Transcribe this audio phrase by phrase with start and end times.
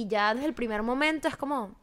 [0.00, 1.74] Y ya desde el primer momento es como...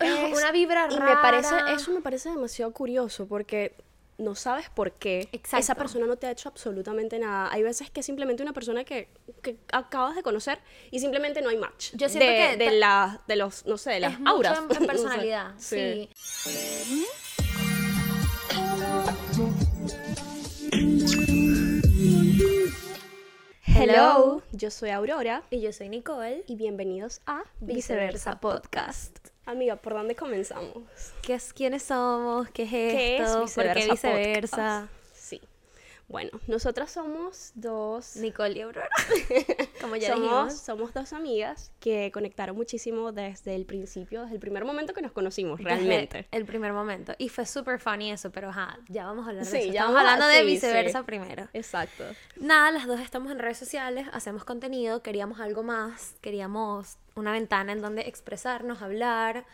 [0.00, 1.14] Es- una vibra Y rara.
[1.14, 3.76] me parece, eso me parece demasiado curioso porque
[4.18, 7.48] no sabes por qué esa persona no te ha hecho absolutamente nada.
[7.52, 9.08] Hay veces que es simplemente una persona que,
[9.42, 10.58] que acabas de conocer
[10.90, 11.90] y simplemente no hay match.
[11.94, 14.30] Yo siento de, que de, ta- la, de los, no sé, de las es mucho
[14.32, 14.58] auras.
[14.58, 14.86] en- No en sé.
[14.86, 16.08] personalidad, sí.
[23.82, 26.44] Hello, yo soy Aurora Y yo soy Nicole.
[26.46, 29.28] y bienvenidos a Viceversa Viceversa Podcast.
[29.46, 30.84] Amiga, ¿por dónde comenzamos?
[31.22, 32.50] ¿Qué es, ¿Quiénes somos?
[32.50, 33.38] ¿Qué es ¿Qué es esto?
[33.40, 34.56] ¿Por qué Viceversa viceversa?
[34.82, 34.99] Podcast?
[36.10, 38.88] Bueno, nosotras somos dos Nicole y Aurora.
[39.80, 40.54] Como ya somos, dijimos.
[40.58, 45.12] somos dos amigas que conectaron muchísimo desde el principio, desde el primer momento que nos
[45.12, 46.26] conocimos, Desde realmente.
[46.32, 47.14] El primer momento.
[47.16, 49.66] Y fue súper funny eso, pero ajá, ya vamos a hablar de Sí, eso.
[49.66, 51.04] ya Estamos vamos a- hablando de viceversa sí.
[51.04, 51.48] primero.
[51.52, 52.02] Exacto.
[52.36, 57.70] Nada, las dos estamos en redes sociales, hacemos contenido, queríamos algo más, queríamos una ventana
[57.70, 59.44] en donde expresarnos, hablar.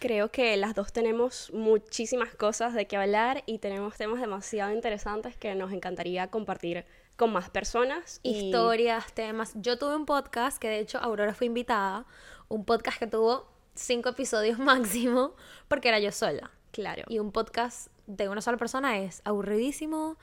[0.00, 5.36] Creo que las dos tenemos muchísimas cosas de qué hablar y tenemos temas demasiado interesantes
[5.36, 8.18] que nos encantaría compartir con más personas.
[8.22, 9.52] y- historias, temas.
[9.56, 12.06] Yo tuve un podcast que de hecho Aurora fue invitada,
[12.48, 15.34] un podcast que tuvo cinco episodios máximo
[15.68, 16.50] porque era yo sola.
[16.72, 17.02] Claro.
[17.08, 20.16] Y un podcast de una sola persona es aburridísimo,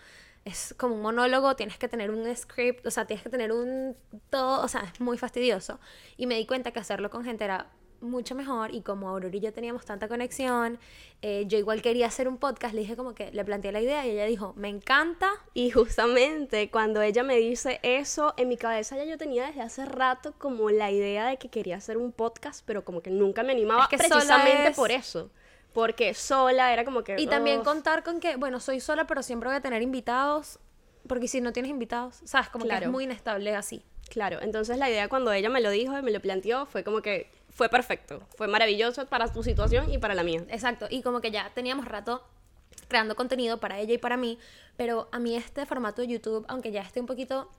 [0.43, 3.95] es como un monólogo, tienes que tener un script, o sea, tienes que tener un
[4.31, 5.79] todo, o sea, es muy fastidioso.
[6.17, 7.67] Y me di cuenta que hacerlo con gente era
[8.01, 10.79] mucho mejor y como Aurora y yo teníamos tanta conexión,
[11.21, 14.05] eh, yo igual quería hacer un podcast, le dije como que le planteé la idea
[14.05, 18.95] y ella dijo, me encanta, Y justamente cuando ella me dice eso, en mi cabeza
[18.97, 22.63] ya yo tenía desde hace rato como la idea de que quería hacer un podcast,
[22.65, 25.29] pero como que nunca me animaba Es que precisamente es- por eso.
[25.73, 27.15] Porque sola era como que...
[27.19, 30.59] Y también contar con que, bueno, soy sola, pero siempre voy a tener invitados.
[31.07, 33.83] Porque si no tienes invitados, sabes, como que es muy inestable así.
[34.09, 37.01] Claro, entonces la idea cuando ella me lo dijo y me lo planteó fue como
[37.01, 40.43] que fue perfecto, fue maravilloso para tu situación y para la mía.
[40.49, 40.87] Exacto.
[40.89, 42.23] Y como que ya teníamos rato
[42.87, 44.37] creando contenido para ella y para mí.
[44.75, 47.49] Pero a mí este formato de YouTube, aunque ya esté un poquito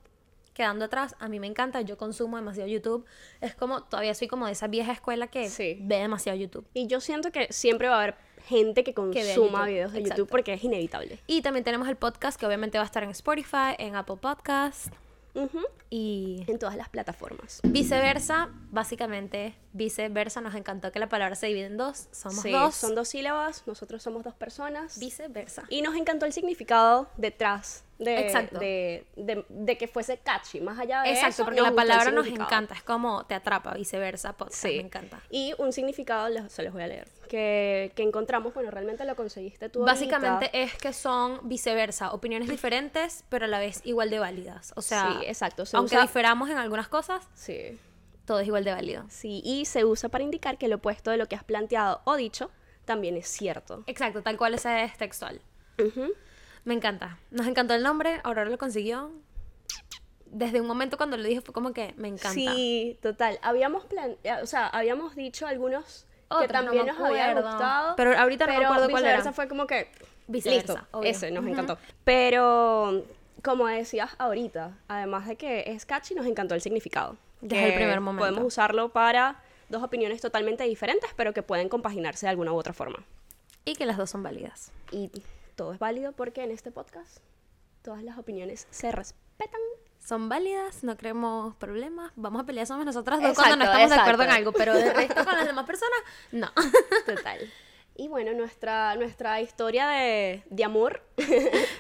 [0.55, 1.81] quedando atrás, a mí me encanta.
[1.83, 3.05] Yo consumo demasiado YouTube.
[3.41, 5.79] Es como, todavía soy como de esa vieja escuela que Sí.
[5.81, 6.67] ve demasiado YouTube.
[6.75, 8.15] Y yo siento que siempre va a haber
[8.47, 10.23] gente que consuma videos de exacto.
[10.23, 11.19] YouTube porque es inevitable.
[11.27, 14.95] Y también tenemos el podcast que obviamente va a estar en Spotify, en Apple Podcast
[15.91, 17.61] Y En todas las plataformas.
[17.65, 22.75] Viceversa, básicamente, viceversa, nos encantó que la palabra se divide en dos, somos Sí, dos,
[22.75, 24.99] son dos sílabas, nosotros somos dos personas.
[24.99, 25.65] viceversa.
[25.71, 28.59] Y nos encantó el significado detrás de, Exacto.
[28.59, 30.61] de, de- de que fuese catchy.
[30.61, 34.35] Más allá de Exacto, eso, porque la palabra nos encanta, es como te atrapa, viceversa,
[34.37, 34.69] podcast, Sí.
[34.77, 35.21] me encanta.
[35.31, 39.69] Y un significado, se los voy a leer, que, que encontramos, bueno, realmente lo conseguiste
[39.69, 39.93] tú ahorita.
[39.95, 44.73] Básicamente es que son viceversa, opiniones diferentes, pero a la vez igual de válidas.
[44.77, 47.79] O sea, Sí, exacto, se aunque usa- diferamos en algunas cosas, Sí,
[48.25, 49.05] todo es igual de válido.
[49.09, 52.17] sí, y se usa para indicar que lo opuesto de lo que has planteado o
[52.17, 52.51] dicho
[52.85, 53.85] también es cierto.
[53.87, 55.41] Exacto, tal cual ese es textual.
[55.79, 56.13] Ujú.
[56.65, 57.19] Me encanta.
[57.31, 59.13] Nos encantó el nombre, Aurora lo consiguió.
[60.27, 62.33] Desde un momento cuando lo dije fue como que me encanta.
[62.33, 63.39] Sí, total.
[63.43, 64.17] Habíamos plan...
[64.25, 67.97] eh, o sea, habíamos dicho algunos Que no también me nos había gustado.
[67.97, 69.33] Pero ahorita no pero acuerdo cuál era.
[69.33, 69.91] fue como que
[70.27, 71.11] Viceversa, listo, obvio.
[71.11, 71.79] ese nos encantó.
[72.05, 73.05] Pero
[73.43, 77.17] como decías ahorita, además de que es catchy, nos encantó el significado.
[77.41, 78.27] Desde el primer momento.
[78.27, 82.73] Podemos usarlo para dos opiniones totalmente diferentes, pero que pueden compaginarse de alguna u otra
[82.73, 83.05] forma.
[83.65, 84.73] Y que las dos son válidas.
[84.91, 85.11] Y
[85.55, 87.19] todo es válido porque en este podcast
[87.83, 89.61] todas las opiniones se respetan.
[90.05, 92.13] Son válidas, no creemos problemas.
[92.17, 94.75] Vamos a pelear somos nosotras dos Exacto, cuando no estamos de acuerdo en algo, pero
[94.75, 95.99] de resto con las demás personas,
[96.33, 96.51] no.
[97.05, 97.53] Total.
[97.97, 101.03] Y bueno, nuestra, nuestra historia de, de amor.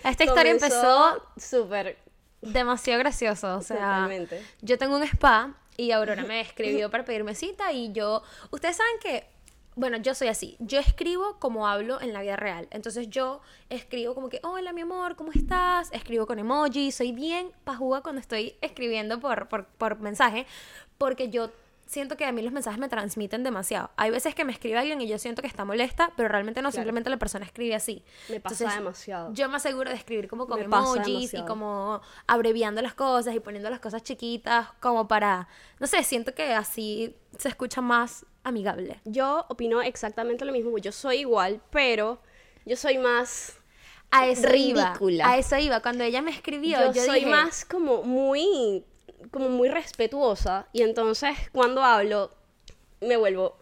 [0.04, 1.96] Esta historia empezó súper.
[2.42, 3.56] demasiado gracioso.
[3.56, 4.44] O sea, Totalmente.
[4.60, 8.22] yo tengo un spa y Aurora me escribió para pedirme cita y yo.
[8.50, 9.37] Ustedes saben que.
[9.78, 10.56] Bueno, yo soy así.
[10.58, 12.66] Yo escribo como hablo en la vida real.
[12.72, 13.40] Entonces yo
[13.70, 15.90] escribo como que, hola mi amor, ¿cómo estás?
[15.92, 16.90] Escribo con emoji.
[16.90, 20.46] Soy bien pajuga cuando estoy escribiendo por, por, por mensaje.
[20.98, 21.50] Porque yo
[21.86, 23.90] siento que a mí los mensajes me transmiten demasiado.
[23.96, 26.70] Hay veces que me escribe alguien y yo siento que está molesta, pero realmente no,
[26.70, 26.82] Claro.
[26.82, 28.02] simplemente la persona escribe así.
[28.28, 29.32] Me pasa Entonces, demasiado.
[29.32, 33.38] Yo me aseguro de escribir como con Me emojis y como abreviando las cosas y
[33.40, 35.46] poniendo las cosas chiquitas como para,
[35.78, 39.00] no sé, siento que así se escucha más amigable.
[39.04, 40.76] Yo opino exactamente lo mismo.
[40.78, 42.20] Yo soy igual, pero
[42.64, 43.56] yo soy más.
[44.10, 44.86] A eso iba.
[44.86, 45.28] Ridícula.
[45.28, 45.80] A eso iba.
[45.80, 48.84] Cuando ella me escribió, Yo, yo, soy dije, más como muy.
[49.30, 50.66] como muy respetuosa.
[50.72, 52.30] Y entonces cuando hablo,
[53.00, 53.58] me vuelvo.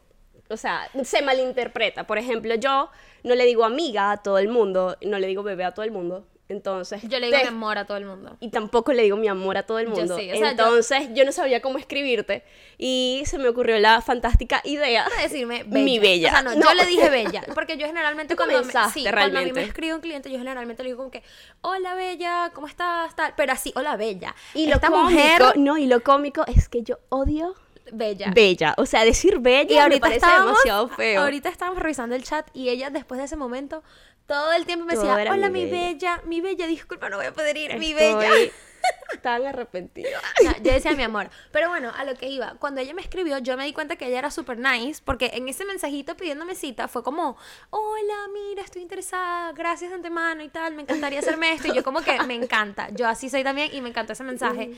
[0.49, 2.07] O sea, se malinterpreta.
[2.07, 2.91] Por ejemplo, yo
[3.25, 5.91] no le digo amiga a todo el mundo, no le digo bebé a todo el
[5.91, 6.27] mundo.
[6.49, 8.37] Entonces, Yo le digo te- mi amor a todo el mundo.
[8.39, 10.17] y tampoco le digo mi amor a todo el Yo mundo.
[10.17, 11.25] sí, o sea, yo- Entonces, yo...
[11.25, 12.45] no sabía cómo escribirte
[12.79, 15.85] y se me ocurrió la fantástica idea de decirme bella.
[15.85, 16.29] Mi bella.
[16.29, 16.67] O sea, no, No.
[16.69, 17.43] yo le dije bella.
[17.53, 20.85] Porque yo generalmente cuando, me, sí, cuando a mí me escribe un cliente, yo generalmente
[20.85, 21.25] le digo como que,
[21.63, 23.17] hola bella, ¿cómo estás?
[23.17, 23.35] Tal.
[23.37, 24.35] Pero así, hola bella.
[24.55, 27.57] Y lo Esta cómico, mujer no, y lo cómico es que yo odio
[27.93, 28.31] bella.
[28.33, 28.75] bella.
[28.79, 31.23] O sea, decir bella Y me ahorita parece estábamos, demasiado feo.
[31.23, 33.83] ahorita estábamos revisando el chat y ella después de ese momento
[34.27, 36.17] todo el tiempo me decía, hola mi mi bella".
[36.17, 38.53] bella, mi bella, disculpa, no voy a poder ir, mi Estoy bella.
[39.23, 40.21] tan arrepentida.
[40.45, 41.31] No, yo decía mi amor.
[41.53, 42.55] Pero bueno, a lo que iba.
[42.59, 45.01] Cuando ella me escribió, yo me di cuenta que ella era súper nice.
[45.05, 47.37] Porque en ese mensajito pidiéndome cita fue como:
[47.71, 49.53] Hola, mira, estoy interesada.
[49.53, 50.75] Gracias de antemano y tal.
[50.75, 51.69] Me encantaría hacerme esto.
[51.69, 52.89] Y yo, como que me encanta.
[52.91, 54.73] Yo así soy también y me encantó ese mensaje.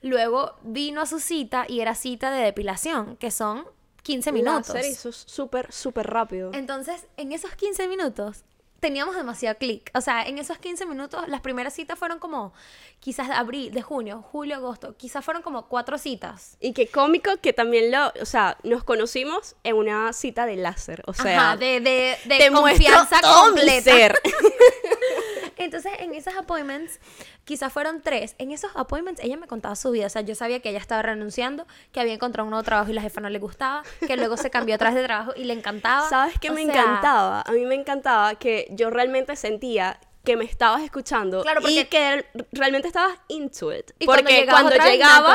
[0.00, 3.64] Luego vino a su cita y era cita de depilación, que son
[4.02, 4.74] 15 minutos.
[4.74, 6.50] Láser hizo súper, súper rápido.
[6.54, 8.44] Entonces, en esos 15 minutos
[8.82, 9.90] teníamos demasiado clic.
[9.94, 12.52] O sea, en esos 15 minutos, las primeras citas fueron como
[12.98, 14.96] quizás de abril, de junio, julio, agosto.
[14.96, 16.56] Quizás fueron como cuatro citas.
[16.60, 21.02] Y qué cómico que también lo, o sea, nos conocimos en una cita de láser,
[21.06, 23.82] o sea, Ajá, de, de, de muestro confianza completa.
[23.82, 24.20] ser.
[25.64, 27.00] Entonces, en esos appointments,
[27.44, 28.34] quizás fueron tres.
[28.38, 30.06] En esos appointments, ella me contaba su vida.
[30.06, 32.94] O sea, yo sabía que ella estaba renunciando, que había encontrado un nuevo trabajo y
[32.94, 36.08] la jefa no le gustaba, que luego se cambió atrás de trabajo y le encantaba.
[36.08, 37.42] ¿Sabes qué O me sea, encantaba?
[37.42, 41.88] A mí me encantaba que yo realmente sentía que me estabas escuchando Claro, y porque-
[41.88, 43.90] que realmente estabas into it.
[43.98, 45.34] Y porque cuando llegaba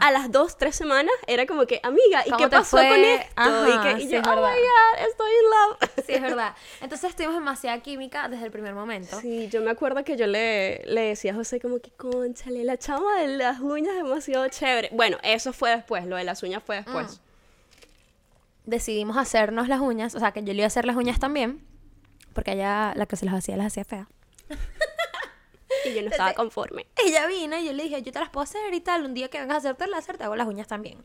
[0.00, 2.88] a las dos, tres semanas, era como que, amiga, ¿y ¿Cómo qué pasó fue?
[2.88, 3.32] con esto?
[3.34, 4.50] Ajá, y que y sí, yo, es oh verdad.
[4.52, 5.90] my god, estoy in love.
[6.06, 6.54] Sí, es verdad.
[6.80, 9.20] Entonces tuvimos demasiada química desde el primer momento.
[9.20, 12.76] Sí, yo me acuerdo que yo le, le decía a José como que, conchale, la
[12.78, 14.90] chama de las uñas es demasiado chévere.
[14.92, 17.18] Bueno, eso fue después, lo de las uñas fue después.
[17.18, 18.70] Mm.
[18.70, 21.66] Decidimos hacernos las uñas, o sea, que yo le iba a hacer las uñas también,
[22.32, 24.06] porque ella, la que se las hacía, las hacía feas.
[25.84, 26.86] Y yo no estaba conforme.
[26.96, 29.28] Ella vino y yo le dije, yo te las puedo hacer y tal, un día
[29.28, 30.98] que vengas a hacerte el láser te hago las uñas también.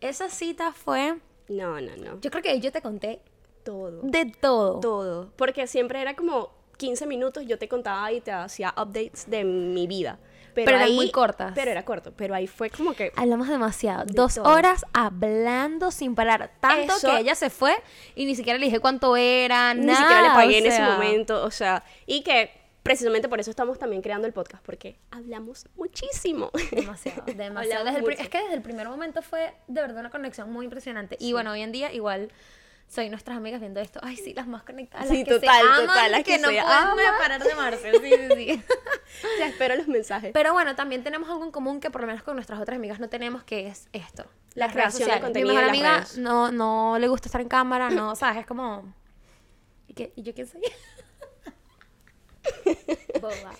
[0.00, 1.16] Esa cita fue,
[1.48, 2.20] No, no, no.
[2.20, 3.20] yo creo que yo te conté
[3.64, 4.00] Todo.
[4.02, 4.80] de todo.
[4.80, 5.30] Todo.
[5.36, 9.86] Porque siempre era como 15 minutos, yo te contaba y te hacía updates de mi
[9.86, 10.18] vida.
[10.56, 11.52] Pero, Pero eran muy cortas.
[11.54, 12.14] Pero era corto.
[12.16, 13.12] Pero ahí fue como que.
[13.14, 14.06] Hablamos demasiado.
[14.06, 14.44] Dos todo.
[14.50, 16.50] horas hablando sin parar.
[16.60, 17.74] Tanto Eso- que ella se fue
[18.14, 21.44] y ni siquiera le dije cuánto era, Ni nada, siquiera le pagué en ese momento.
[21.44, 22.50] O sea, y que
[22.82, 26.50] precisamente por eso estamos también creando el podcast, porque hablamos muchísimo.
[26.70, 27.84] Demasiado, demasiado.
[27.84, 31.18] Desde el es que desde el primer momento fue de verdad una conexión muy impresionante.
[31.20, 32.30] Y bueno, hoy en día igual
[32.88, 34.00] soy nuestras amigas viendo esto.
[34.02, 35.08] Ay, sí, las más conectadas.
[35.08, 36.62] Sí, las que total, se aman, total, las que no se
[36.94, 37.92] pueden parar de amarse.
[37.92, 38.62] Sí, sí, sí.
[39.38, 40.30] ya espero los mensajes.
[40.32, 43.00] Pero bueno, también tenemos algo en común que por lo menos con nuestras otras amigas
[43.00, 44.24] no tenemos, que es esto.
[44.54, 46.18] La Las redes creación de contenido Mi mejor amiga redes.
[46.18, 48.38] no, no le gusta estar en cámara, no, ¿sabes?
[48.38, 48.94] Es como...
[49.88, 50.12] ¿Y, qué?
[50.16, 50.62] ¿Y yo quién soy?
[53.20, 53.52] Boba.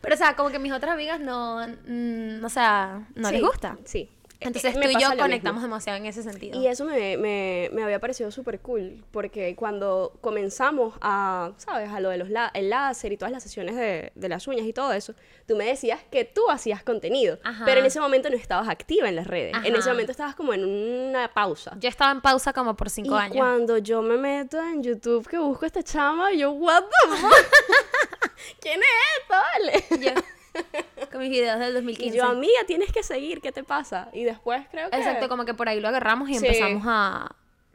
[0.00, 3.46] Pero, o sea, como que mis otras amigas no, mm, o sea, no les Sí,
[3.46, 3.78] gusta.
[3.84, 4.10] Sí.
[4.38, 5.74] Entonces Eh, tú y yo conectamos mismo.
[5.74, 6.60] demasiado en ese sentido.
[6.60, 11.88] Y eso me, me, me había parecido súper cool, porque cuando comenzamos a, ¿sabes?
[11.90, 14.66] A lo de los la- el láser y todas las sesiones de, de las uñas
[14.66, 15.14] y todo eso,
[15.46, 17.64] tú me decías que tú hacías contenido, Ajá.
[17.64, 19.54] pero en ese momento no estabas activa en las redes.
[19.64, 19.90] En ese Ajá.
[19.90, 21.74] momento estabas como en una pausa.
[21.80, 23.36] Yo estaba en pausa como por Y cinco años.
[23.36, 27.46] cuando yo me meto en YouTube que busco a esta chama, yo, what the fuck?
[28.60, 28.88] ¿Quién es
[29.22, 29.40] esta?
[29.40, 29.84] Vale.
[30.04, 30.12] Yo,
[31.08, 32.16] con mis videos del Y 2015.
[32.16, 34.08] yo, amiga, tienes que seguir, ¿qué te pasa?
[34.12, 34.96] Y después creo que...
[34.96, 36.46] Exacto, como que por ahí lo agarramos y Sí.
[36.46, 37.34] empezamos a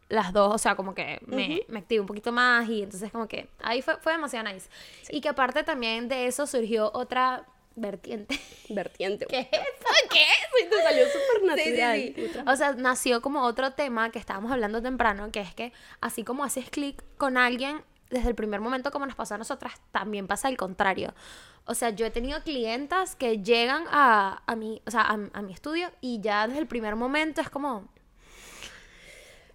[0.09, 3.27] las dos, o sea, como que me, me activé un poquito más y entonces como
[3.27, 4.69] que ahí fue, fue demasiado nice.
[5.09, 8.37] Y que aparte también de eso surgió otra vertiente.
[8.69, 9.25] Vertiente.
[9.27, 9.87] ¿Qué es eso?
[10.11, 10.65] ¿Qué es?
[10.65, 11.97] Y te salió súper Sí, sí, natural.
[12.15, 12.39] sí.
[12.45, 16.43] O sea, nació como otro tema que estábamos hablando temprano, que es que así como
[16.43, 20.49] haces clic con alguien, desde el primer momento como nos pasó a nosotras, también pasa
[20.49, 21.13] el contrario.
[21.65, 25.41] O sea, yo he tenido clientas que llegan a, a, mi, o sea, a, a
[25.41, 27.87] mi estudio y ya desde el primer momento es como...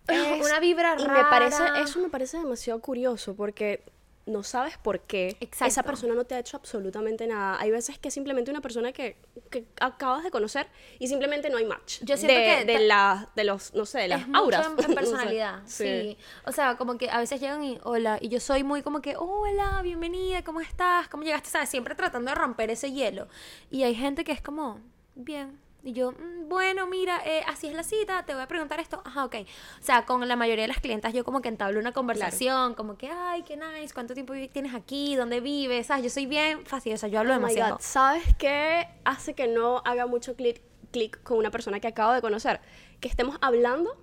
[0.08, 1.24] Es una vibra y rara.
[1.24, 3.84] me parece, eso me parece demasiado curioso porque
[4.26, 5.66] no sabes por qué Exacto.
[5.66, 7.60] esa persona no te ha hecho absolutamente nada.
[7.60, 9.16] Hay veces que simplemente una persona que,
[9.50, 10.66] que acabas de conocer
[10.98, 12.00] y simplemente no hay match.
[12.02, 14.66] Yo siento de, que de, la- de los, no sé, de las es mucho auras.
[14.66, 14.94] en- en, No sé.
[14.94, 16.18] personalidad, sí.
[16.44, 19.14] O sea, como que a veces llegan y hola, y yo soy muy como que,
[19.16, 21.06] hola, bienvenida, ¿cómo estás?
[21.08, 21.48] ¿Cómo llegaste?
[21.48, 21.68] ¿Sabes?
[21.68, 23.28] Siempre tratando de romper ese hielo.
[23.70, 24.80] Y hay gente que es como,
[25.14, 25.58] bien.
[25.86, 29.00] Y yo, "Mm, bueno, mira, eh, así es la cita, te voy a preguntar esto.
[29.04, 29.36] Ajá, ok.
[29.80, 32.98] O sea, con la mayoría de las clientas yo como que entablo una conversación, como
[32.98, 35.14] que, ay, qué nice, ¿cuánto tiempo tienes aquí?
[35.14, 35.86] ¿Dónde vives?
[35.86, 36.02] ¿Sabes?
[36.02, 37.74] Yo soy bien fastidiosa, yo hablo Oh my demasiado.
[37.76, 42.12] God, ¿Sabes qué hace que no haga mucho clic clic con una persona que acabo
[42.14, 42.60] de conocer?
[42.98, 43.96] Que estemos hablando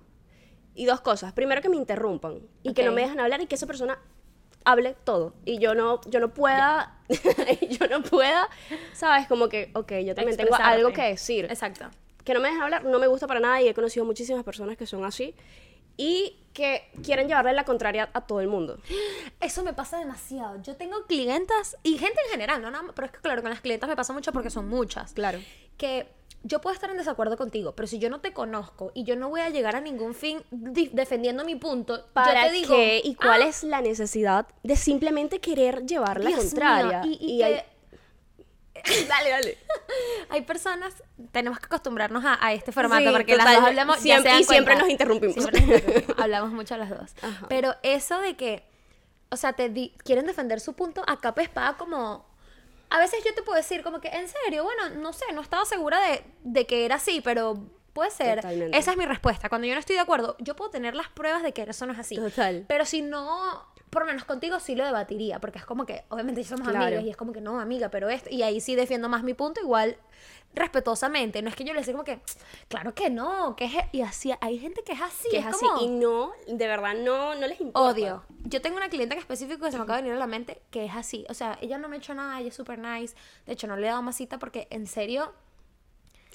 [0.74, 1.34] y dos cosas.
[1.34, 3.98] Primero que me interrumpan y que no me dejan hablar y que esa persona
[4.64, 6.93] hable todo y yo no yo no pueda
[7.60, 8.48] y yo no pueda,
[8.92, 9.26] ¿sabes?
[9.26, 11.46] Como que, ok, yo también tengo algo que decir.
[11.46, 11.86] Exacto.
[12.24, 14.76] Que no me dejan hablar, no me gusta para nada y he conocido muchísimas personas
[14.76, 15.34] que son así
[15.96, 18.78] y que quieren llevarle la contraria a todo el mundo.
[19.40, 20.62] Eso me pasa demasiado.
[20.62, 23.60] Yo tengo clientas y gente en general, no nada pero es que claro, con las
[23.60, 25.12] clientas me pasa mucho porque son muchas.
[25.12, 25.40] Claro.
[25.76, 26.06] Que
[26.46, 29.28] yo puedo estar en desacuerdo contigo, pero si yo no te conozco y yo no
[29.30, 33.00] voy a llegar a ningún fin di- defendiendo mi punto, ¿Para yo te digo, qué
[33.02, 37.00] y cuál "Ah, es la necesidad de simplemente querer llevar la contraria?
[37.02, 37.62] mío", Y, y hay-
[38.74, 39.58] que dale, dale.
[40.28, 40.92] hay personas,
[41.32, 44.40] tenemos que acostumbrarnos a, a este formato Sí, porque las dos hablamos ya siempre- se
[44.40, 45.34] y siempre nos interrumpimos.
[45.36, 47.10] Siempre nos interrumpimos, hablamos mucho las dos.
[47.22, 47.46] Ajá.
[47.48, 48.64] Pero eso de que,
[49.30, 52.26] o sea, te di- quieren defender su punto a capa espada como...
[52.94, 55.64] A veces yo te puedo decir como que, en serio, bueno, no sé, no estaba
[55.64, 58.36] segura de, de que era así, pero puede ser.
[58.36, 58.78] Totalmente.
[58.78, 59.48] Esa es mi respuesta.
[59.48, 61.92] Cuando yo no estoy de acuerdo, yo puedo tener las pruebas de que eso no
[61.92, 62.14] es así.
[62.14, 62.64] Total.
[62.68, 66.44] Pero si no, por lo menos contigo sí lo debatiría, porque es como que, obviamente
[66.44, 66.84] somos Claro.
[66.86, 69.32] amigas y es como que no, amiga, pero esto, y ahí sí defiendo más mi
[69.32, 69.96] punto, igual
[70.54, 71.42] respetuosamente.
[71.42, 72.20] No es que yo le diga como que,
[72.68, 75.66] claro que no, que es, y así, hay gente que es así, que es así
[75.66, 77.90] como- y no, de verdad no, no les importa.
[77.90, 78.24] Odio.
[78.44, 80.62] Yo tengo una cliente en específico que se me acaba de venir a la mente
[80.70, 81.24] que es así.
[81.28, 83.16] O sea, ella no me ha hecho nada, ella es súper nice.
[83.46, 85.32] De hecho, no le he dado más cita porque en serio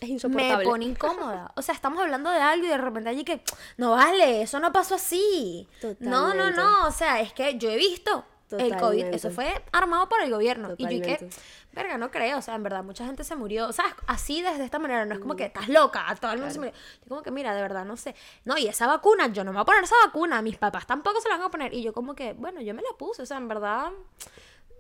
[0.02, 0.66] Es me insoportable.
[0.66, 1.52] pone incómoda.
[1.56, 3.42] O sea, estamos hablando de algo y de repente allí que,
[3.78, 5.68] no vale, eso no pasó así.
[6.00, 6.62] No, no, Totalmente.
[6.62, 6.88] no.
[6.88, 8.80] O sea, es que yo he visto el COVID.
[8.80, 9.16] Totalmente.
[9.18, 10.74] Eso fue armado por el gobierno.
[10.78, 11.38] Y yo que, Totalmente.
[11.74, 12.38] verga, no creo.
[12.38, 13.68] O sea, en verdad, mucha gente se murió.
[13.68, 15.06] O sea, así desde esta manera.
[15.06, 16.74] No es como que estás loca, todo el mundo se murió.
[17.04, 18.16] Yo como que, mira, de verdad, no sé.
[18.46, 20.42] No, y esa vacuna, yo no me voy a poner esa vacuna.
[20.42, 21.74] Mis papás tampoco se la van a poner.
[21.74, 23.22] Y yo como que, bueno, yo me la puse.
[23.22, 23.92] O sea, en verdad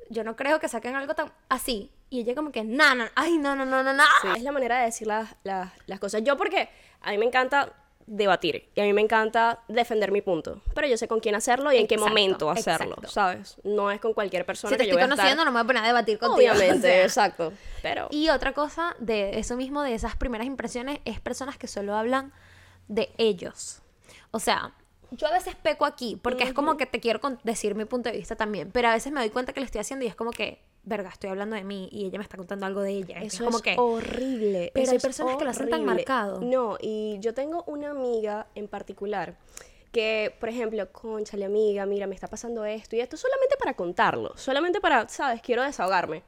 [0.09, 1.91] yo no creo que saquen algo tan así.
[2.09, 4.03] Y ella como que, no, no, ay, no, no, no, no, no.
[4.21, 6.23] Sí, Es la manera de decir las, las, las cosas.
[6.23, 6.69] Yo porque
[7.01, 7.73] a mí me encanta
[8.07, 11.71] debatir y a mí me encanta defender mi punto, pero yo sé con quién hacerlo
[11.71, 13.07] y en qué momento hacerlo, exacto.
[13.11, 13.57] ¿sabes?
[13.63, 15.51] No es con cualquier persona Si te que yo estoy voy a estar- conociendo, no
[15.51, 16.51] me voy a poner a debatir contigo.
[16.51, 17.03] Obviamente, o sea.
[17.03, 17.53] exacto.
[17.83, 21.95] Pero Y otra cosa de eso mismo, de esas primeras impresiones, es personas que solo
[21.95, 22.33] hablan
[22.87, 23.83] de ellos.
[24.31, 24.73] O sea,
[25.11, 28.17] yo a veces peco aquí, porque es como que te quiero decir mi punto de
[28.17, 30.31] vista también, pero a veces me doy cuenta que lo estoy haciendo y es como
[30.31, 33.19] que, verga, estoy hablando de mí y ella me está contando algo de ella.
[33.21, 34.71] eso es como es que, horrible.
[34.73, 36.41] Pero eso hay personas que lo hacen tan marcado.
[36.41, 39.37] No, y yo tengo una amiga en particular
[39.91, 44.37] que, por ejemplo, conchale amiga, mira, me está pasando esto y esto solamente para contarlo,
[44.37, 46.23] solamente para, sabes, quiero desahogarme.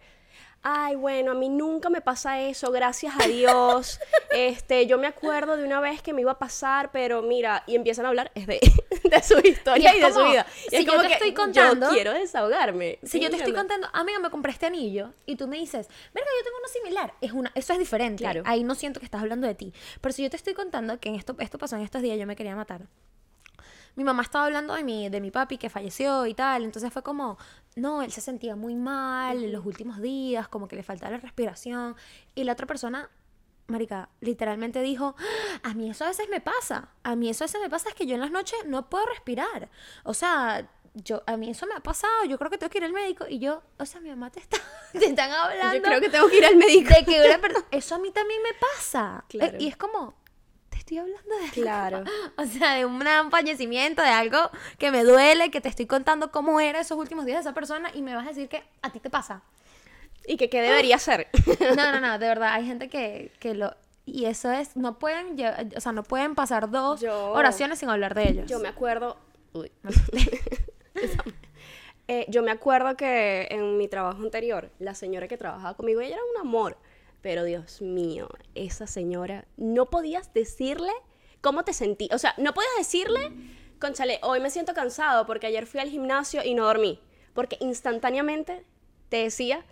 [0.64, 4.00] Ay, bueno, a mí nunca me pasa eso, gracias a Dios.
[4.34, 7.76] Este, yo me acuerdo de una vez que me iba a pasar, pero mira, y
[7.76, 8.62] empiezan a hablar es de,
[9.04, 10.46] de su historia Y de su vida.
[10.68, 12.98] Y si es yo te que estoy contando- yo quiero desahogarme.
[13.04, 16.30] Si yo te estoy contando, amiga, me compré este anillo y tú me dices, verga,
[16.40, 17.14] yo tengo uno similar.
[17.20, 18.24] Es una, eso es diferente.
[18.24, 18.44] Claro.
[18.46, 19.74] Ahí no siento que estás hablando de ti.
[20.00, 22.26] Pero si yo te estoy contando que en esto, esto pasó en estos días, yo
[22.26, 22.84] me quería matar.
[23.96, 26.64] Mi mamá estaba hablando de mi, de mi papi que falleció y tal.
[26.64, 27.38] Entonces fue como,
[27.76, 31.18] no, él se sentía muy mal en los últimos días, como que le faltaba la
[31.18, 31.96] respiración.
[32.36, 33.10] Y la otra persona,
[33.68, 35.16] Marica, literalmente dijo,
[35.64, 36.90] "Ah, a mí eso a veces me pasa.
[37.04, 39.06] A mí eso a veces me pasa es que yo en las noches no puedo
[39.06, 39.70] respirar.
[40.04, 42.26] O sea, yo, a mí eso me ha pasado.
[42.26, 43.26] Yo creo que tengo que ir al médico.
[43.30, 44.58] Y yo, o sea, mi mamá te está,
[44.92, 45.76] te están hablando.
[45.76, 46.94] Yo creo que tengo que ir al médico.
[46.94, 49.24] De que una persona, eso a mí también me pasa.
[49.30, 49.58] Claro.
[49.60, 50.16] Y es como,
[50.92, 51.50] estoy hablando de.
[51.52, 52.04] Claro.
[52.38, 54.38] O sea, de un fallecimiento, de algo
[54.78, 57.90] que me duele, que te estoy contando cómo era esos últimos días de esa persona
[57.94, 59.42] y me vas a decir que a ti te pasa.
[60.28, 61.28] ¿Y que qué debería ser?
[61.76, 63.74] No, no, no, de verdad, hay gente que, que lo...
[64.06, 65.38] Y eso es, no pueden,
[65.76, 68.50] o sea, no pueden pasar dos Yo- oraciones sin hablar de ellos.
[68.50, 69.18] Yo me acuerdo.
[69.54, 69.72] Uy.
[72.08, 76.16] Eh, yo me acuerdo que en mi trabajo anterior, la señora que trabajaba conmigo, ella
[76.16, 76.76] era un amor.
[77.22, 80.92] Pero Dios mío, esa señora, no podías decirle
[81.42, 82.10] cómo te sentí.
[82.14, 83.32] O sea, no podías decirle,
[83.80, 87.00] conchale, hoy me siento cansado porque ayer fui al gimnasio y no dormí.
[87.34, 88.66] Porque instantáneamente
[89.10, 89.64] te decía,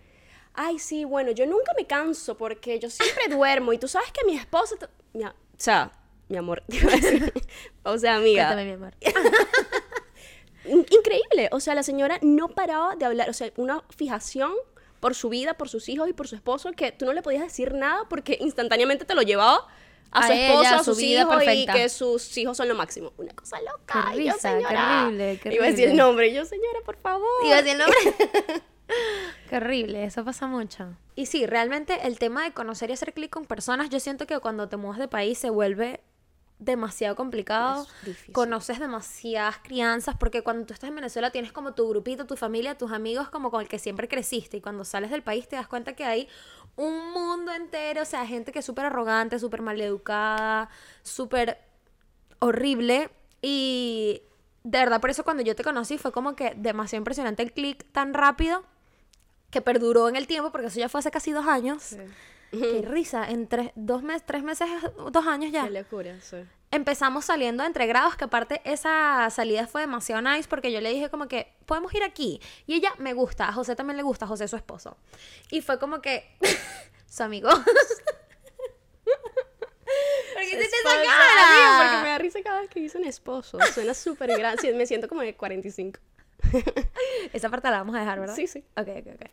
[0.53, 4.23] ay, sí, bueno, yo nunca me canso porque yo siempre duermo y tú sabes que
[4.25, 4.75] mi esposa...
[4.77, 4.87] te-".
[5.13, 5.91] Mi o sea,
[6.27, 6.63] mi amor,
[7.83, 8.93] o sea, amiga, Cuéntame, mi amor.
[10.65, 11.49] In- increíble.
[11.51, 13.29] O sea, la señora no paraba de hablar.
[13.29, 14.53] O sea, una fijación
[14.99, 17.43] por su vida, por sus hijos y por su esposo, que tú no le podías
[17.43, 19.67] decir nada porque instantáneamente te lo llevaba
[20.11, 22.57] a, A su esposo, ella, a a su sus vida hijos y que sus hijos
[22.57, 23.13] son lo máximo.
[23.17, 24.09] Una cosa loca.
[24.13, 25.03] Qué Y yo, risa, qué señora.
[25.03, 26.27] horrible, qué Iba a decir el nombre.
[26.29, 27.27] Y yo, señora, por favor.
[27.45, 27.99] Iba a decir el nombre.
[29.49, 30.95] Qué horrible, eso pasa mucho.
[31.15, 34.39] Y sí, realmente el tema de conocer y hacer clic con personas, yo siento que
[34.39, 36.01] cuando te mudas de país se vuelve
[36.59, 37.83] demasiado complicado.
[37.83, 38.33] Es difícil.
[38.33, 42.77] Conoces demasiadas crianzas, porque cuando tú estás en Venezuela tienes como tu grupito, tu familia,
[42.77, 44.57] tus amigos, como con el que siempre creciste.
[44.57, 46.27] Y cuando sales del país te das cuenta que hay
[46.75, 50.69] un mundo entero, o sea, gente que es súper arrogante, súper maleducada,
[51.01, 51.57] súper
[52.39, 53.09] horrible.
[53.41, 54.21] Y
[54.63, 57.85] de verdad, por eso cuando yo te conocí fue como que demasiado impresionante el clic
[57.91, 58.63] tan rápido.
[59.49, 61.95] que perduró en el tiempo, porque eso ya fue hace casi dos años.
[62.51, 64.67] Qué risa, en tres, dos meses, tres meses,
[65.11, 65.65] dos años ya.
[65.65, 66.37] Qué locura, sí.
[66.71, 71.09] Empezamos saliendo entre grados, que aparte esa salida fue demasiado nice porque yo le dije
[71.09, 72.41] como que, podemos ir aquí.
[72.67, 74.97] Y ella me gusta, a José también le gusta, a José su esposo.
[75.49, 76.25] Y fue como que,
[77.07, 77.49] su amigo.
[80.33, 81.83] ¿Por qué hiciste esa cara?
[81.83, 83.57] Porque me da risa cada vez que dicen esposo.
[83.73, 84.73] Suena súper grande.
[84.73, 85.99] Me siento como de 45.
[87.33, 88.35] Esa parte la vamos a dejar, ¿verdad?
[88.35, 88.63] Sí, sí.
[88.75, 89.29] Ok, ok, ok.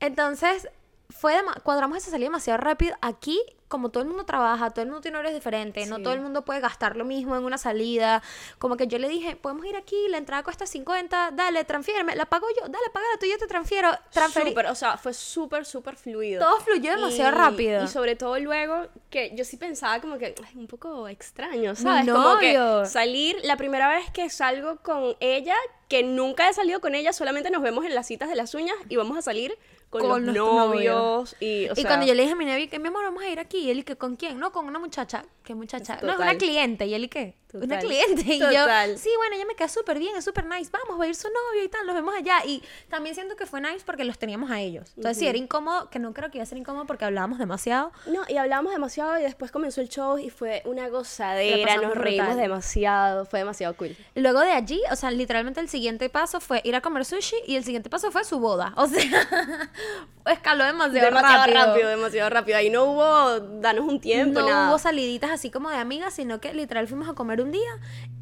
[0.00, 0.68] Entonces,
[1.10, 2.94] fue cuadramos esa salida demasiado rápido.
[3.00, 6.02] Aquí, como todo el mundo trabaja, todo el mundo tiene horarios diferentes, no Sí.
[6.02, 8.22] todo el mundo puede gastar lo mismo en una salida.
[8.58, 12.26] Como que yo le dije, podemos ir aquí, la entrada cuesta 50, dale, transfiéreme, la
[12.26, 13.90] pago yo, dale, págala tú, yo te transfiero.
[14.12, 14.50] Transferí.
[14.50, 16.40] Súper, o sea, fue súper, súper fluido.
[16.46, 17.84] Todo fluyó demasiado Y- rápido.
[17.84, 22.10] Y sobre todo luego que yo sí pensaba como que ay, un poco extraño, ¿sabes?
[22.12, 25.56] Como que salir, la primera vez que salgo con ella,
[25.88, 28.76] que nunca he salido con ella, solamente nos vemos en las citas de las uñas
[28.90, 29.56] y vamos a salir
[29.90, 31.36] con, Con los novios.
[31.40, 33.22] Y, o y sea, cuando yo le dije a mi novio que mi amor, vamos
[33.22, 35.98] a ir aquí, y él y que con quién, no, con una muchacha, ¿qué muchacha?
[36.02, 38.90] No, es una cliente, y él y qué, una cliente, y Total.
[38.92, 41.14] yo, sí, bueno, ella me queda súper bien, es súper nice, vamos, va a ir
[41.14, 44.18] su novio y tal, nos vemos allá, y también siento que fue nice porque los
[44.18, 46.84] teníamos a ellos, entonces sí, era incómodo, que no creo que iba a ser incómodo
[46.86, 50.88] porque hablábamos demasiado, No, y hablábamos demasiado y después comenzó el show y fue una
[50.88, 52.42] gozadera, nos reímos brutal.
[52.42, 53.96] demasiado, fue demasiado cool.
[54.14, 57.56] Luego de allí, o sea, literalmente el siguiente paso fue ir a comer sushi y
[57.56, 58.74] el siguiente paso fue su boda.
[58.76, 58.98] O sea,
[60.26, 61.66] escaló demasiado, demasiado rápido.
[61.66, 61.88] rápido.
[61.88, 62.58] demasiado rápido.
[62.58, 64.68] Ahí no hubo, danos un tiempo, no nada.
[64.68, 67.70] hubo saliditas así como de amigas, sino que literal fuimos a comer un día.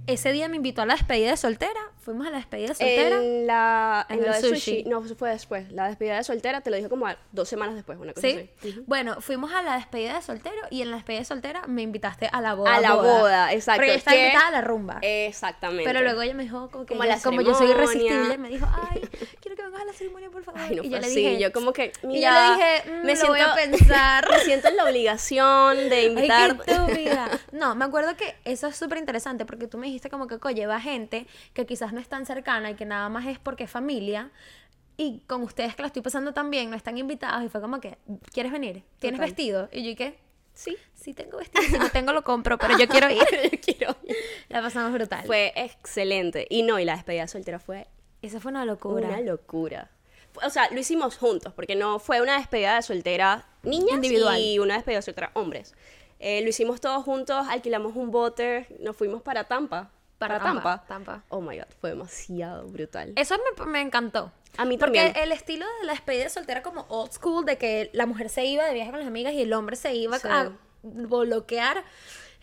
[0.06, 1.80] Ese día me invitó a la despedida de soltera.
[1.98, 3.16] Fuimos a la despedida de soltera.
[3.16, 4.60] En la en En lo el de sushi.
[4.60, 4.84] sushi.
[4.84, 5.72] No, eso fue después.
[5.72, 8.48] La despedida de soltera te lo dije como a dos semanas después, una cosa ¿Sí?
[8.60, 8.80] así.
[8.86, 12.28] Bueno, fuimos a la despedida de soltero y en la despedida de soltera me invitaste
[12.32, 12.76] a la boda.
[12.76, 14.98] A la boda, exacto, Pero yo estaba invitada a la rumba.
[15.02, 15.82] Exactamente.
[15.84, 18.68] Pero luego ella me dijo, como, que Como la como yo soy irresistible, me dijo,
[18.92, 19.00] ay,
[19.66, 20.60] vengas a la ceremonia, por favor.
[20.60, 23.22] Ay, no y yo le dije, yo como que, y mira, yo le dije, "Mm,
[23.22, 24.28] lo voy a pensar.
[24.30, 26.56] me siento en la obligación de invitar.
[26.66, 27.06] Ay.
[27.52, 30.68] No, me acuerdo que eso es súper interesante porque tú me dijiste como que, coño,
[30.68, 33.70] va gente que quizás no es tan cercana y que nada más es porque es
[33.70, 34.30] familia.
[34.98, 37.44] Y con ustedes que la estoy pasando tan bien, no están invitados.
[37.44, 37.98] Y fue como que,
[38.32, 38.82] ¿quieres venir?
[38.98, 39.30] ¿Tienes Total.
[39.30, 39.68] vestido?
[39.72, 40.18] Y yo, ¿y qué?
[40.54, 40.76] sí.
[40.94, 41.62] Sí, tengo vestido.
[41.64, 43.18] Si no tengo, lo compro, pero yo quiero ir.
[43.52, 44.16] yo quiero ir.
[44.48, 45.24] La pasamos brutal.
[45.26, 46.46] Fue excelente.
[46.50, 47.86] Y no, y la despedida de soltera fue
[48.26, 49.08] Esa fue una locura.
[49.08, 49.90] Una locura.
[50.44, 54.38] O sea, lo hicimos juntos, porque no fue una despedida de soltera niñas Individual.
[54.38, 55.74] y una despedida de soltera hombres.
[56.18, 59.90] Eh, lo hicimos todos juntos, alquilamos un bote, nos fuimos para Tampa.
[60.18, 61.12] Para Para, Tampa, Tampa.
[61.12, 61.24] Tampa.
[61.28, 63.12] Oh my god, fue demasiado brutal.
[63.16, 64.32] Eso me, me encantó.
[64.56, 65.24] A mí Porque también.
[65.24, 68.46] el estilo de la despedida de soltera como old school, de que la mujer se
[68.46, 70.26] iba de viaje con las amigas y el hombre se iba Sí.
[70.30, 71.84] a bloquear,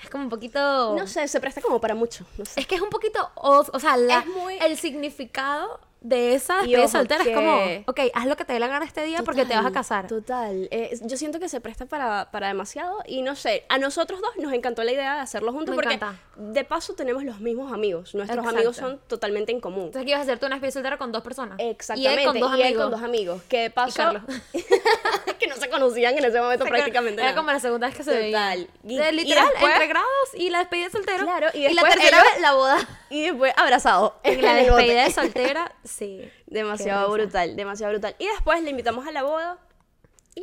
[0.01, 0.95] es como un poquito...
[0.97, 2.25] No sé, se presta como para mucho.
[2.37, 2.59] No sé.
[2.61, 6.73] Es que es un poquito, o sea, la- Es muy- el significado de esa Y
[6.73, 9.23] despedida soltera que- es como, ok, haz lo que te dé la gana este día
[9.23, 10.05] porque te vas a casar.
[10.07, 10.67] Total.
[10.69, 14.31] Eh, yo siento que se presta para, para demasiado y no sé, a nosotros dos
[14.37, 16.19] nos encantó la idea de hacerlo juntos Me porque encanta.
[16.35, 18.13] de paso tenemos los mismos amigos.
[18.15, 18.57] Nuestros Exacto.
[18.57, 19.85] amigos son totalmente en común.
[19.85, 21.57] Entonces, ¿qué ibas a hacer tú una despedida de soltera con dos personas?
[21.59, 22.21] Exactamente.
[22.21, 22.83] Y él con dos y él amigos.
[22.83, 23.41] con dos amigos.
[23.47, 23.95] Que de paso.
[23.95, 24.23] Carlos.
[25.39, 27.21] que no se conocían en ese momento prácticamente.
[27.21, 27.35] Era nada.
[27.41, 28.59] como la segunda vez que se veían.
[28.83, 31.23] Y- y literal, después- entre grados y la despedida de soltero.
[31.23, 32.77] Claro, y la después tercera ellos- vez, la boda.
[33.09, 34.15] Y después abrazado.
[34.23, 36.31] En la despedida de soltera, sí.
[36.47, 38.15] Demasiado brutal, demasiado brutal.
[38.19, 39.59] Y después le invitamos a la boda.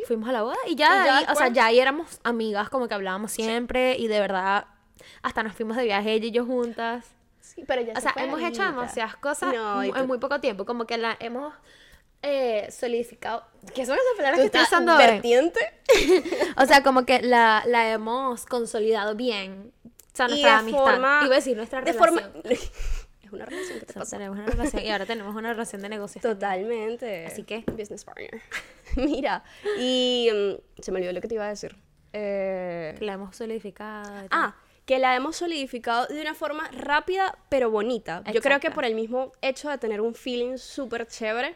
[0.07, 2.69] Fuimos a la boda y ya, Y ya ahí, o sea, ya ahí éramos amigas,
[2.69, 4.67] como que hablábamos siempre y de verdad
[5.23, 7.07] hasta nos fuimos de viaje ella y yo juntas.
[7.41, 10.41] Sí, pero ya O se sea, hemos hecho demasiadas cosas No, y en muy poco
[10.41, 11.53] tiempo, como que la hemos
[12.23, 13.45] eh, solidificado.
[13.75, 15.59] ¿Qué son esas palabras que estoy usando vertiente.
[16.57, 19.73] O sea, como que la, la hemos consolidado bien.
[19.85, 20.85] O sea, Y nuestra de amistad.
[20.85, 21.21] forma.
[21.25, 22.31] Iba a decir nuestra de relación.
[22.33, 22.45] forma.
[23.31, 24.17] es una relación que te O sea, pasa.
[24.19, 26.23] tenemos una relación y ahora tenemos una relación de negocios.
[26.23, 27.27] Totalmente.
[27.27, 28.41] Así que- Business partner.
[28.97, 29.43] Mira,
[29.79, 31.77] y mm, se me olvidó lo que te iba a decir.
[32.13, 34.27] Eh, La hemos solidificado.
[34.31, 38.23] Ah, que la hemos solidificado de una forma rápida pero bonita.
[38.33, 38.75] Yo creo que Exacto.
[38.75, 41.55] por el mismo hecho de tener un feeling súper chévere,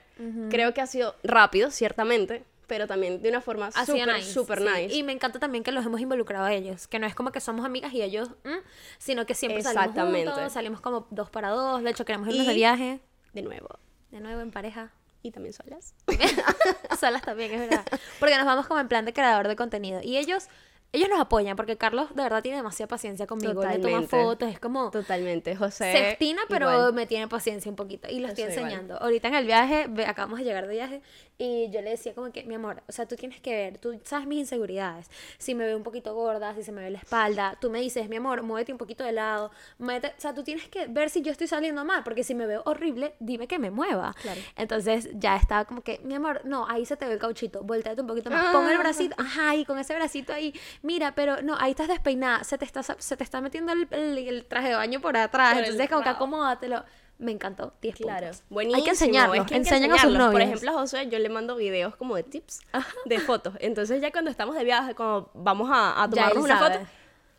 [0.51, 4.65] creo que ha sido rápido, ciertamente, pero también de una forma súper, nice, súper sí.
[4.65, 4.95] nice.
[4.95, 6.87] Y me encanta también que los hemos involucrado a ellos.
[6.87, 8.59] Que no es como que somos amigas y ellos, mm,
[8.99, 10.31] sino que siempre salimos Exactamente.
[10.31, 11.83] juntos, salimos como dos para dos.
[11.83, 13.01] De hecho, queremos irnos de Y- viaje.
[13.33, 13.69] De nuevo.
[14.11, 14.93] De nuevo en pareja.
[15.23, 15.95] Y también solas.
[17.01, 17.85] Solas también, es verdad.
[18.21, 20.01] Porque nos vamos como en plan de creador de contenido.
[20.03, 20.49] Y ellos
[20.95, 23.55] ellos nos apoyan porque Carlos de verdad tiene demasiada paciencia conmigo.
[23.55, 24.09] Me toma Totalmente.
[24.23, 25.93] fotos, es como Totalmente, José.
[25.93, 26.93] se obstina, pero igual.
[26.95, 28.71] me tiene paciencia un poquito y lo estoy José igual.
[28.73, 28.97] enseñando.
[29.03, 31.03] Ahorita en el viaje, acabamos de llegar de viaje
[31.37, 33.99] y yo le decía como que, mi amor, o sea, tú tienes que ver, tú
[34.05, 35.11] sabes mis inseguridades.
[35.39, 38.09] Si me veo un poquito gorda, si se me ve la espalda, tú me dices,
[38.09, 41.23] mi amor, muévete un poquito de lado, muévete- o sea, tú tienes que ver si
[41.23, 44.15] yo estoy saliendo mal, porque si me veo horrible, dime que me mueva.
[44.23, 44.41] Claro.
[44.57, 48.01] Entonces ya estaba como que, mi amor, no, ahí se te ve el cauchito, volteate
[48.01, 48.79] un poquito más, pon el Ah.
[48.79, 50.55] bracito, ajá, y con ese bracito ahí,
[50.85, 54.19] mira, pero no, ahí estás despeinada, se te está, se te está metiendo el, el-
[54.19, 56.85] el traje de baño por atrás, Por el entonces como que acomódatelo.
[57.17, 58.43] Me encantó, 10 Claro, puntos.
[58.51, 58.77] buenísimo.
[58.77, 60.33] Hay que enseñarlos, es que hay que enseñan a sus novios.
[60.33, 62.61] Por ejemplo, a José yo le mando videos como de tips
[63.05, 63.55] de fotos.
[63.61, 66.75] Entonces ya cuando estamos de viaje, cuando vamos a, a tomarnos una sabe.
[66.79, 66.87] foto,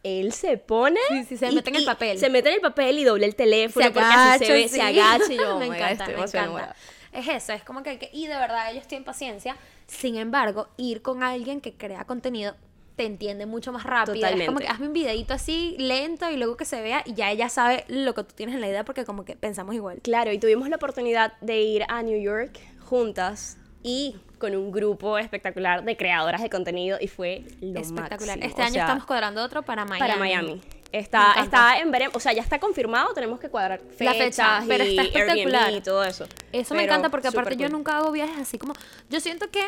[0.03, 2.17] él se pone Sí, sí, se y- mete en el papel.
[2.17, 4.63] Se mete en el papel y doble el teléfono se porque así se, agacha, ve,
[4.63, 4.75] sí.
[4.75, 6.39] se agacha y yo, me oh encanta, estoy me encanta.
[6.39, 6.75] enamorada.
[7.12, 9.58] Es eso, es como que, hay que- y de verdad ellos tienen paciencia.
[9.88, 12.55] Sin embargo, ir con alguien que crea contenido
[12.95, 14.15] te entiende mucho más rápido.
[14.15, 14.63] Es como Totalmente.
[14.65, 17.84] que hazme un videito así lento y luego que se vea y ya ella sabe
[17.88, 19.99] lo que tú tienes en la idea porque como que pensamos igual.
[20.01, 25.17] Claro, y tuvimos la oportunidad de ir a New York juntas y con un grupo
[25.17, 28.38] espectacular de creadoras de contenido y fue lo Espectacular.
[28.38, 28.45] máximo.
[28.49, 29.99] Este O año sea, estamos cuadrando otro para Miami.
[29.99, 30.55] para Miami.
[30.55, 34.15] Me Está, está en veremos, o sea, ya está confirmado, tenemos que cuadrar La fechas
[34.17, 35.63] fecha, pero y está espectacular.
[35.65, 36.25] Airbnb y todo eso.
[36.53, 37.77] Eso me Pero encanta porque aparte súper yo cool.
[37.77, 38.73] nunca hago viajes así como...
[39.10, 39.60] Yo siento que,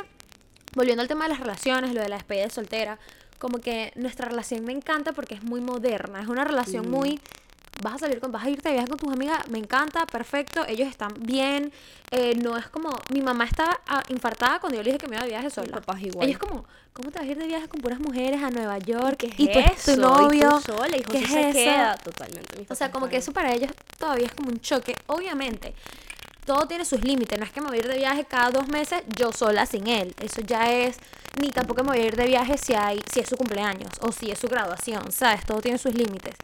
[0.77, 2.97] volviendo al tema de las relaciones, lo de la despedida de soltera,
[3.39, 6.91] como que nuestra relación me encanta porque es muy moderna, es una relación Mm.
[6.91, 7.19] muy...
[7.83, 10.65] Vas a salir con, vas a irte de viaje con tus amigas, me encanta, perfecto,
[10.67, 11.71] ellos están bien,
[12.09, 15.15] eh, no es como, mi mamá estaba ah, infartada cuando yo le dije que me
[15.15, 15.73] iba de viaje sola.
[15.73, 16.25] papá es igual.
[16.25, 18.79] Ella es como, ¿cómo te vas a ir de viaje con puras mujeres a Nueva
[18.79, 19.17] York?
[19.19, 19.93] ¿Qué es y tú, eso?
[19.93, 21.59] tu novio, Y tú sola y ¿qué es se eso?
[21.59, 22.65] queda totalmente.
[22.67, 24.95] O sea, como que eso para ellos todavía es como un choque.
[25.05, 25.75] Obviamente,
[26.47, 27.37] todo tiene sus límites.
[27.37, 29.85] No es que me voy a ir de viaje cada dos meses yo sola sin
[29.87, 30.15] él.
[30.19, 30.97] Eso ya es.
[31.39, 34.11] Ni tampoco me voy a ir de viaje si, hay, si es su cumpleaños o
[34.11, 35.45] si es su graduación, ¿sabes?
[35.45, 36.35] Todo tiene sus límites.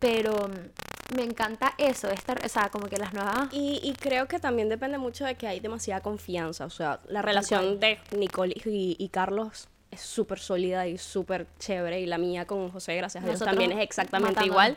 [0.00, 2.08] Pero mm, me encanta eso.
[2.08, 3.48] Esta, o sea, como que las nuevas.
[3.52, 6.64] Y, y creo que también depende mucho de que hay demasiada confianza.
[6.64, 12.00] O sea, la relación de Nicole y, y Carlos es súper sólida y súper chévere.
[12.00, 14.46] Y la mía con José, gracias a Dios, también es exactamente matándonos.
[14.46, 14.76] igual.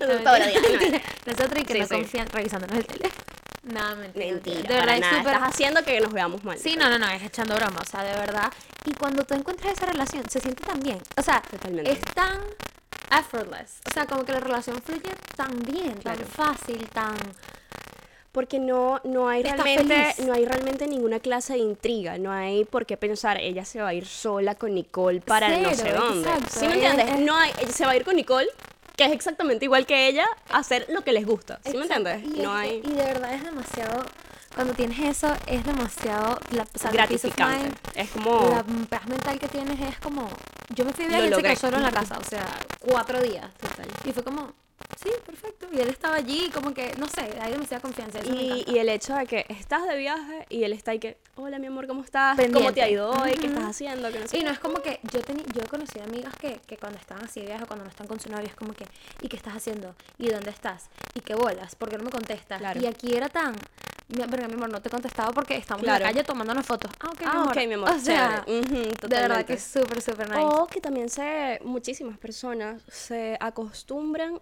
[1.26, 3.35] Nosotros y que Sí, revisándonos el teléfono.
[3.66, 4.26] Nada, mentira.
[4.26, 5.34] Mentira, De verdad, es súper.
[5.34, 6.58] Estás haciendo que nos veamos mal.
[6.58, 8.52] Sí, no, no, no, es echando broma, o sea, de verdad.
[8.84, 10.98] Y cuando tú encuentras esa relación, se siente tan bien.
[11.16, 11.90] O sea, Totalmente.
[11.90, 12.38] es tan
[13.10, 13.80] effortless.
[13.88, 16.18] O sea, como que la relación fluye tan bien, Claro.
[16.20, 17.14] tan fácil, tan...
[18.32, 22.84] Porque no, no hay realmente, no hay realmente ninguna clase de intriga, no hay por
[22.84, 26.28] qué pensar, ella se va a ir sola con Nicole para no sé Cero, dónde.
[26.28, 27.14] exacto, ¿Sí me es- entiendes?
[27.14, 28.46] es- No hay, se va a ir con Nicole,
[28.96, 31.60] que es exactamente igual que ella, hacer lo que les gusta.
[31.64, 32.24] ¿Sí me entiendes?
[32.24, 34.04] Y, no es- hay y de verdad es demasiado...
[34.56, 36.40] Cuando tienes eso, es demasiado...
[36.50, 37.62] La, o sea, gratificante.
[37.64, 40.26] mind, Es como La paz mental que tienes es como...
[40.74, 42.44] Yo me fui de viaje quedó solo en la casa, o sea,
[42.80, 43.52] cuatro días.
[43.58, 43.86] Total.
[44.06, 44.52] Y fue como,
[45.00, 45.68] sí, perfecto.
[45.72, 48.18] Y él estaba allí, como que, no sé, hay demasiada confianza.
[48.18, 51.58] Eso Y, el hecho de que estás de viaje y él está ahí que, hola
[51.58, 52.36] mi amor, ¿cómo estás?
[52.36, 52.60] Pendiente.
[52.62, 53.32] ¿Cómo te ha ido hoy?
[53.34, 54.10] ¿Qué estás haciendo?
[54.10, 56.60] Que no sé Y no es como que yo teni- yo he conocido amigas que,
[56.66, 58.86] que cuando están así de viaje, cuando no están con su novio, es como que,
[59.20, 59.94] ¿y qué estás haciendo?
[60.18, 60.88] ¿Y dónde estás?
[61.14, 61.76] ¿Y qué bolas?
[61.76, 62.58] ¿Por qué no me contestas?
[62.58, 62.80] Claro.
[62.80, 63.54] Y aquí era tan,
[64.08, 66.04] "Mira, pero mi amor, no te he contestado porque estamos en Claro.
[66.04, 66.90] la calle tomándonos fotos.
[67.00, 67.48] Ah, ok, mi Ah, amor.
[67.58, 67.90] ok, mi amor.
[67.90, 68.60] O sea, chévere.
[68.60, 70.40] Ujú, de verdad que es súper, súper nice.
[70.44, 74.40] O que también se, muchísimas personas se acostumbran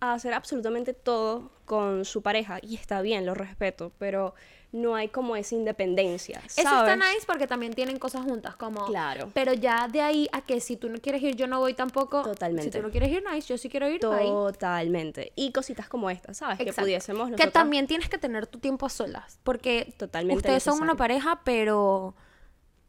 [0.00, 4.34] a hacer absolutamente todo con su pareja y está bien, lo respeto, pero
[4.70, 8.84] no hay como esa independencia, Eso está nice porque también tienen cosas juntas, como...
[8.86, 9.30] Claro.
[9.32, 12.22] Pero ya de ahí a que si tú no quieres ir, yo no voy tampoco.
[12.22, 12.70] Totalmente.
[12.70, 14.26] Si tú no quieres ir, nice, yo sí quiero ir, ahí.
[14.26, 15.32] Totalmente.
[15.36, 16.58] Y cositas como estas, ¿sabes?
[16.58, 17.52] Que pudiésemos Que nosotros...
[17.54, 19.38] también tienes que tener tu tiempo a solas.
[19.42, 22.14] Porque Totalmente ustedes son una pareja, pero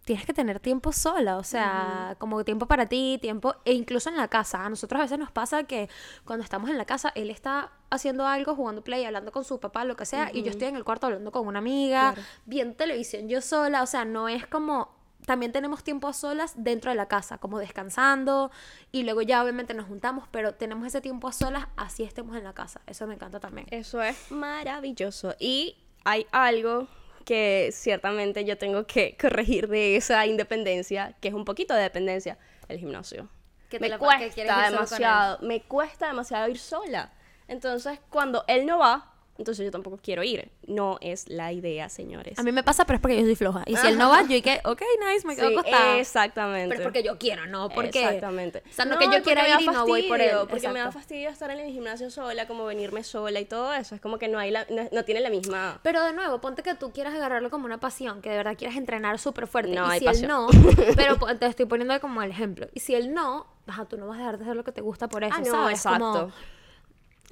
[0.10, 1.38] tienes que tener tiempo sola.
[1.38, 3.54] O sea, como tiempo para ti, tiempo.
[3.63, 4.65] E incluso en la casa.
[4.65, 5.88] A nosotros a veces nos pasa que
[6.26, 9.86] cuando estamos en la casa, él está haciendo algo, jugando play, hablando con su papá,
[9.86, 12.28] lo que sea, y yo estoy en el cuarto hablando con una amiga, Claro.
[12.48, 13.84] viendo televisión yo sola.
[13.84, 14.98] O sea, no es como.
[15.28, 18.50] También tenemos tiempo a solas dentro de la casa, como descansando,
[18.91, 22.45] y luego ya obviamente nos juntamos, pero tenemos ese tiempo a solas, así estemos en
[22.45, 22.82] la casa.
[22.88, 23.67] Eso me encanta también.
[23.69, 25.36] Eso es maravilloso.
[25.38, 26.88] Y hay algo
[27.30, 32.39] que ciertamente yo tengo que corregir de esa independencia, que es un poquito de dependencia,
[32.68, 33.30] el gimnasio.
[33.70, 37.13] Que te me la- cuesta demasiado, me cuesta demasiado ir sola.
[37.48, 39.09] Entonces, cuando él no va,
[39.39, 40.52] entonces yo tampoco quiero ir.
[40.67, 42.38] No es la idea, señores.
[42.38, 43.63] A mí me pasa, pero es porque yo soy floja.
[43.65, 45.97] Y si él no va, yo dije, ok, nice, me quedo Sí, acostada.
[45.97, 46.67] Exactamente.
[46.69, 48.04] Pero es porque yo quiero, no porque...
[48.04, 48.63] Exactamente.
[48.69, 50.36] O sea, no, que yo quiera ir y no voy por él.
[50.49, 53.95] Porque me da fastidio estar en el gimnasio sola, como venirme sola y todo eso.
[53.95, 55.80] Es como que no hay la, no, no tiene la misma.
[55.84, 58.75] Pero de nuevo, ponte que tú quieras agarrarlo como una pasión, que de verdad quieras
[58.75, 59.73] entrenar súper fuerte.
[59.73, 60.23] No y hay si pasión.
[60.23, 60.47] él no,
[60.95, 62.67] pero te estoy poniendo como el ejemplo.
[62.73, 64.82] Y si él no, ajá, tú no vas a dejar de hacer lo que te
[64.82, 65.82] gusta por eso, Ah, no, ¿sabes?
[65.84, 66.32] Como exacto.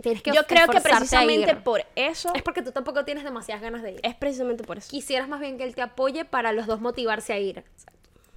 [0.02, 2.32] Tienes que Yo creo que precisamente por eso.
[2.36, 4.00] Es porque tú tampoco tienes demasiadas ganas de ir.
[4.04, 4.90] Es precisamente por eso.
[4.90, 7.64] Quisieras más bien que él te apoye para los dos motivarse a ir.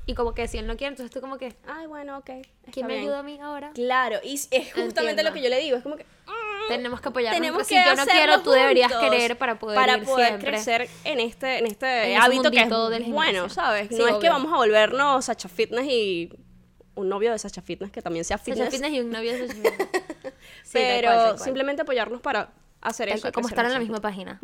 [0.07, 2.31] Y como que si él no quiere, entonces tú como que, Ay, bueno, ok.
[2.73, 3.05] ¿quién me bien.
[3.05, 3.71] ayuda a mí ahora?
[3.75, 5.23] Claro, y es justamente Entiendo.
[5.23, 5.77] lo que yo le digo.
[5.77, 6.05] Es como que.
[6.05, 7.41] mm, Tenemos que apoyarnos.
[7.41, 7.89] tenemos entre que sí.
[7.91, 10.51] yo no quiero, tú deberías querer para poder para ir poder siempre.
[10.51, 14.09] crecer en este en este En ese hábito que es del bueno sabes Sí, no
[14.09, 16.31] es que vamos a volvernos Sacha Fitness y
[16.95, 19.47] un novio de Sacha Fitness que también sea Sacha fitness, Fitness y un novio de
[19.49, 19.89] Sacha Fitness.
[20.65, 21.39] Sí, tal pero cual, tal cual.
[21.39, 22.51] simplemente apoyarnos para
[22.81, 24.41] hacer Tal eso como estar en la misma página.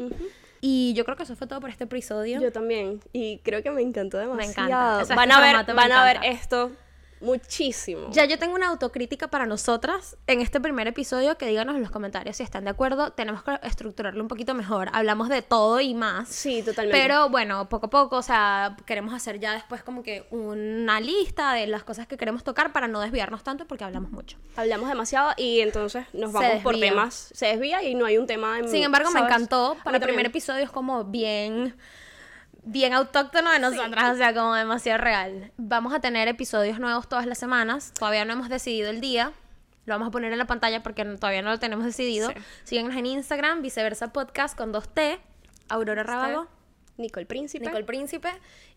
[0.60, 2.40] Y yo creo que eso fue todo por este episodio.
[2.40, 4.98] yo también y creo que me encantó demasiado encanta.
[5.02, 6.28] O sea, van este a ver me van a ver encanta.
[6.40, 6.72] esto
[7.20, 11.82] muchísimo Ya yo tengo una autocrítica para nosotras en este primer episodio que díganos en
[11.82, 13.10] los comentarios si están de acuerdo.
[13.12, 14.88] Tenemos que estructurarlo un poquito mejor.
[14.92, 16.28] Hablamos de todo y más.
[16.28, 20.26] sí totalmente Pero bueno, poco a poco, o sea, queremos hacer ya después como que
[20.30, 24.38] una lista de las cosas que queremos tocar para no desviarnos tanto porque hablamos mucho.
[24.56, 28.58] hablamos demasiado y entonces nos vamos por temas se desvía y no hay un tema
[28.58, 29.30] en, Sin embargo, me ¿sabes?
[29.34, 29.72] encantó.
[29.72, 31.74] A mí Para el primer episodio es como bien
[32.66, 35.52] bien autóctono de nosotras, o sea, como demasiado real.
[35.56, 37.92] Vamos a tener episodios nuevos todas las semanas.
[37.98, 39.32] Todavía no hemos decidido el día.
[39.86, 42.28] Lo vamos a poner en la pantalla porque todavía no lo tenemos decidido.
[42.30, 42.34] Sí.
[42.64, 45.18] Síguenos en Instagram, viceversa podcast con dos T,
[45.68, 46.48] Aurora Rábago,
[46.96, 48.30] Nicole Príncipe Nicole Príncipe.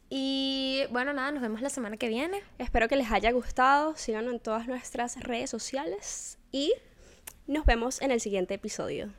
[0.08, 2.43] Y bueno, nada, nos vemos la semana que viene.
[2.60, 3.95] Espero que les haya gustado.
[3.95, 6.73] Síganos en todas nuestras redes sociales y
[7.47, 9.10] nos vemos en el siguiente episodio.